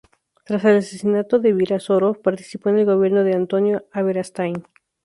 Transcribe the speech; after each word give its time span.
Tras 0.45 0.65
el 0.65 0.77
asesinato 0.77 1.37
de 1.37 1.53
Virasoro 1.53 2.15
participó 2.15 2.69
en 2.69 2.79
el 2.79 2.85
gobierno 2.85 3.23
de 3.23 3.35
Antonino 3.35 3.83
Aberastain. 3.91 4.63